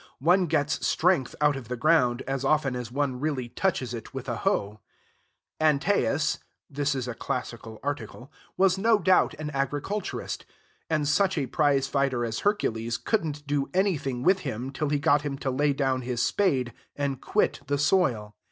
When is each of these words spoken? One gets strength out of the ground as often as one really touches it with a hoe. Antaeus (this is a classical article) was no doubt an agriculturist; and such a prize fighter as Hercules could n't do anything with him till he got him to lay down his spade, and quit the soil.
One 0.17 0.47
gets 0.47 0.83
strength 0.87 1.35
out 1.41 1.55
of 1.55 1.67
the 1.67 1.77
ground 1.77 2.23
as 2.23 2.43
often 2.43 2.75
as 2.75 2.91
one 2.91 3.19
really 3.19 3.49
touches 3.49 3.93
it 3.93 4.15
with 4.15 4.27
a 4.27 4.37
hoe. 4.37 4.79
Antaeus 5.59 6.39
(this 6.67 6.95
is 6.95 7.07
a 7.07 7.13
classical 7.13 7.79
article) 7.83 8.31
was 8.57 8.79
no 8.79 8.97
doubt 8.97 9.35
an 9.35 9.51
agriculturist; 9.51 10.43
and 10.89 11.07
such 11.07 11.37
a 11.37 11.45
prize 11.45 11.85
fighter 11.85 12.25
as 12.25 12.39
Hercules 12.39 12.97
could 12.97 13.23
n't 13.27 13.45
do 13.45 13.69
anything 13.75 14.23
with 14.23 14.39
him 14.39 14.71
till 14.71 14.89
he 14.89 14.97
got 14.97 15.21
him 15.21 15.37
to 15.37 15.51
lay 15.51 15.71
down 15.71 16.01
his 16.01 16.19
spade, 16.23 16.73
and 16.95 17.21
quit 17.21 17.59
the 17.67 17.77
soil. 17.77 18.33